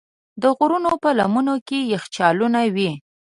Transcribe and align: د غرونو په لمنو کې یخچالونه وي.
د 0.41 0.43
غرونو 0.57 0.91
په 1.03 1.09
لمنو 1.17 1.55
کې 1.67 1.79
یخچالونه 1.93 2.59
وي. 2.75 2.91